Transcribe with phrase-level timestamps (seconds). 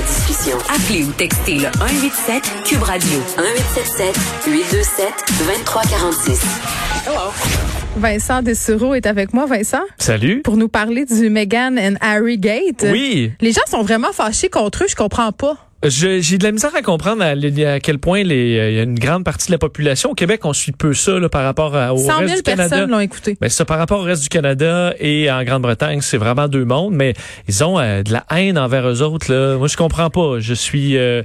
[0.00, 0.56] La discussion.
[0.68, 5.08] Appelez ou textez le 187 Cube Radio 1877 827
[5.46, 6.40] 2346.
[7.96, 9.46] Vincent Dessureau est avec moi.
[9.46, 10.42] Vincent, Salut.
[10.42, 12.86] pour nous parler du Meghan and Harry Gate.
[12.90, 13.32] Oui.
[13.40, 15.69] Les gens sont vraiment fâchés contre eux, je comprends pas.
[15.82, 18.82] J'ai de la misère à comprendre à, à quel point les, euh, il y a
[18.82, 20.10] une grande partie de la population.
[20.10, 22.42] Au Québec, on suit peu ça là, par rapport à- au 100 reste 000 du
[22.42, 22.68] Canada.
[22.68, 23.38] personnes l'ont écouté.
[23.40, 26.92] Ben, ça, par rapport au reste du Canada et en Grande-Bretagne, c'est vraiment deux mondes,
[26.94, 27.14] mais
[27.48, 29.32] ils ont euh, de la haine envers eux autres.
[29.32, 29.56] Là.
[29.56, 30.38] Moi, je comprends pas.
[30.38, 31.22] Je suis, euh,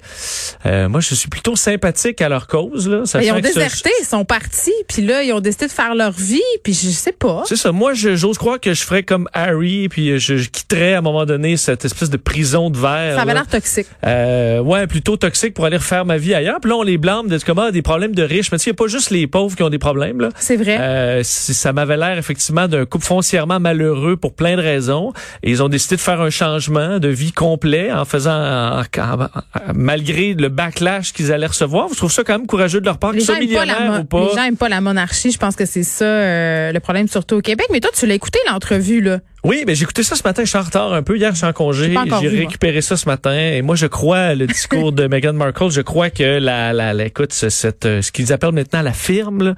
[0.66, 2.88] euh, moi, je suis plutôt sympathique à leur cause.
[2.88, 5.72] Là, Ben, ils ont ça- déserté, ils sont partis, puis là, ils ont décidé de
[5.72, 7.44] faire leur vie, puis je sais pas.
[7.46, 7.74] C'est ça.
[7.74, 11.26] Moi, j'ose croire que je ferais comme Harry, puis je, je quitterais à un moment
[11.26, 13.16] donné cette espèce de prison de verre.
[13.18, 13.88] Ça avait l'air toxique.
[14.06, 16.60] Euh, ouais, plutôt toxique pour aller refaire ma vie ailleurs.
[16.62, 18.52] Puis là, on les blâme de comment des problèmes de riches.
[18.52, 20.20] Mais tu sais, il n'y a pas juste les pauvres qui ont des problèmes.
[20.22, 20.30] Là.
[20.38, 20.78] C'est vrai.
[20.80, 25.14] Euh, si- ça m'avait l'air effectivement d'un couple foncièrement malheureux pour plein de raisons.
[25.44, 29.22] Et ils ont décidé de faire un changement de vie complet en faisant, en- en-
[29.24, 29.28] en-
[29.74, 31.88] malgré le backlash qu'ils allaient recevoir.
[31.92, 34.04] Je trouve ça quand même courageux de leur part, qu'ils soient pas millionnaires mon- ou
[34.06, 34.20] pas?
[34.30, 35.32] les gens aiment pas la monarchie.
[35.32, 37.68] Je pense que c'est ça euh, le problème, surtout au Québec.
[37.72, 39.20] Mais toi, tu l'as écouté, l'entrevue, là.
[39.48, 41.18] Oui, ben j'ai écouté ça ce matin, je suis en retard un peu.
[41.18, 41.86] Hier, je suis en congé.
[41.86, 42.20] J'ai moi.
[42.20, 43.38] récupéré ça ce matin.
[43.38, 45.70] Et moi, je crois le discours de Meghan Markle.
[45.70, 48.94] Je crois que la, la, la- écoute, ce- cette, euh, ce qu'ils appellent maintenant la
[48.94, 49.56] firme, là,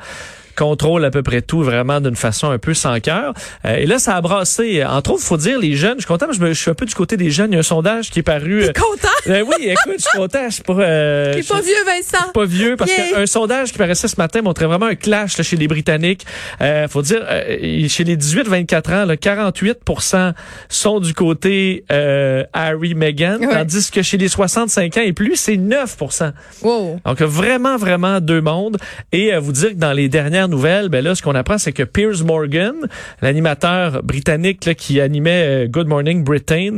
[0.58, 3.34] contrôle à peu près tout vraiment d'une façon un peu sans cœur.
[3.66, 4.84] Euh, et là, ça a brassé.
[4.84, 5.96] Entre autres, faut dire les jeunes.
[5.98, 7.52] Je suis content, je, me- je suis un peu du côté des jeunes.
[7.52, 8.62] Il y a un sondage qui est paru.
[8.64, 9.08] T'es euh, content?
[9.28, 10.46] euh, oui, écoute, je suis content.
[10.50, 10.74] Je suis pas.
[10.74, 12.32] euh, T'es pas je- vieux, Vincent.
[12.34, 13.12] pas vieux parce Yay.
[13.14, 16.26] qu'un sondage qui paraissait ce matin montrait vraiment un clash là, chez les Britanniques.
[16.62, 20.34] Euh, faut dire euh, chez les 18-24 ans, là, 48%
[20.70, 23.54] sont du côté euh, Harry Meghan, Ouais.
[23.54, 26.32] tandis que chez les 65 ans et plus, c'est 9%.
[26.64, 27.00] Wow.
[27.06, 28.78] Donc vraiment vraiment deux mondes
[29.12, 31.74] et euh, vous dire que dans les dernières nouvelles, ben là ce qu'on apprend c'est
[31.74, 32.76] que Piers Morgan,
[33.22, 36.78] l'animateur britannique qui animait euh, Good Morning Britain,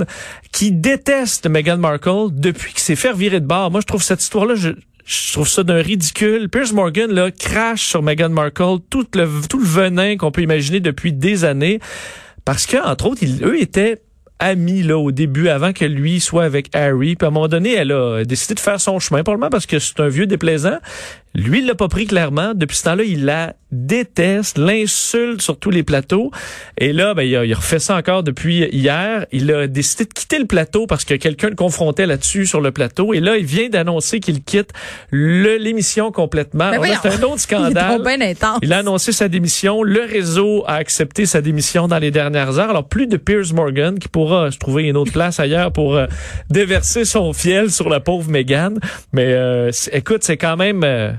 [0.52, 3.72] qui déteste Meghan Markle depuis qu'il s'est fait virer de bord.
[3.72, 4.69] Moi je trouve cette histoire là je
[5.06, 6.50] je trouve ça d'un ridicule.
[6.50, 10.79] Piers Morgan là crache sur Meghan Markle tout le tout le venin qu'on peut imaginer
[10.79, 11.79] depuis des années
[12.46, 14.02] parce que entre autres ils, eux étaient
[14.39, 17.16] amis là au début avant que lui soit avec Harry.
[17.16, 19.79] Puis à un moment donné elle a décidé de faire son chemin probablement parce que
[19.79, 20.77] c'est un vieux déplaisant.
[21.35, 22.53] Lui il l'a pas pris clairement.
[22.55, 26.31] Depuis ce temps-là il la déteste l'insulte sur tous les plateaux.
[26.78, 29.25] Et là ben il a, il a refait ça encore depuis hier.
[29.31, 32.72] Il a décidé de quitter le plateau parce que quelqu'un le confrontait là-dessus sur le
[32.72, 33.13] plateau.
[33.13, 34.72] Et là il vient d'annoncer qu'il quitte
[35.12, 36.72] l'émission complètement.
[36.72, 38.02] Ben c'est un autre Il est scandale.
[38.03, 38.19] bien
[38.62, 39.84] il a annoncé sa démission.
[39.84, 42.69] Le réseau a accepté sa démission dans les dernières heures.
[42.69, 46.08] Alors, plus de Piers Morgan qui pourra se trouver une autre place ailleurs pour euh,
[46.50, 48.75] déverser son fiel sur la pauvre Meghan.
[49.13, 50.84] Mais euh, écoute, c'est quand même...
[50.84, 51.12] euh,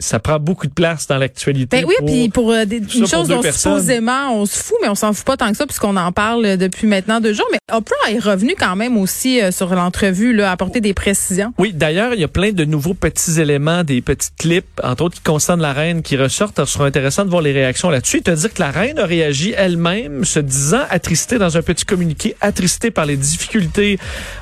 [0.00, 1.82] ça prend beaucoup de place dans l'actualité.
[1.82, 4.94] Ben oui, puis pour euh, des, une chose dont supposément on se fout, mais on
[4.94, 7.46] s'en fout pas tant que ça puisqu'on en parle depuis maintenant deux jours.
[7.52, 11.52] Mais Oprah est revenu quand même aussi euh, sur l'entrevue, là, apporter des précisions.
[11.58, 15.16] Oui, d'ailleurs, il y a plein de nouveaux petits éléments, des petits clips, entre autres
[15.16, 16.64] qui concernent la reine, qui ressortent.
[16.64, 18.18] Ce sera intéressant de voir les réactions là-dessus.
[18.18, 21.84] Et te dire que la reine a réagi elle-même, se disant attristée dans un petit
[21.84, 23.98] communiqué, attristée par les difficultés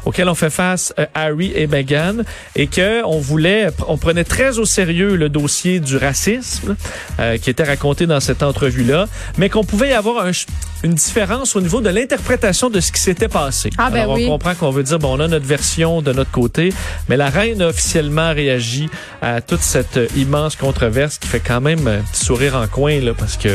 [0.06, 2.22] auxquelles on fait face euh, Harry et Meghan,
[2.54, 5.47] et que on voulait, on prenait très au sérieux le dossier
[5.80, 6.76] du racisme
[7.20, 10.32] euh, qui était raconté dans cette entrevue-là, mais qu'on pouvait y avoir un
[10.84, 13.70] une différence au niveau de l'interprétation de ce qui s'était passé.
[13.78, 14.26] Ah, ben Alors, oui.
[14.26, 16.72] on comprend qu'on veut dire, bon, on a notre version de notre côté,
[17.08, 18.88] mais la reine a officiellement réagi
[19.20, 23.12] à toute cette immense controverse qui fait quand même un petit sourire en coin, là,
[23.12, 23.48] parce que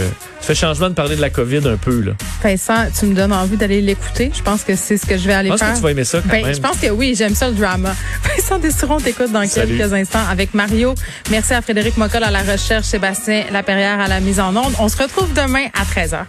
[0.43, 2.11] ça fait changement de parler de la COVID un peu, là.
[2.43, 4.29] Vincent, tu me donnes envie d'aller l'écouter.
[4.35, 5.71] Je pense que c'est ce que je vais aller Je pense faire.
[5.71, 6.53] que tu vas aimer ça quand Ben, même.
[6.53, 7.95] je pense que oui, j'aime ça le drama.
[8.35, 9.77] Vincent Dessuron, on t'écoute dans Salut.
[9.77, 10.95] quelques instants avec Mario.
[11.31, 14.73] Merci à Frédéric Mocol à la recherche, Sébastien Laperrière à la mise en onde.
[14.79, 16.25] On se retrouve demain à 13h.